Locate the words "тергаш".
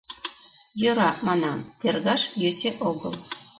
1.81-2.21